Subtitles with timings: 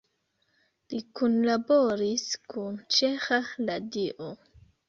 [0.93, 4.35] Li kunlaboris kun Ĉeĥa Radio.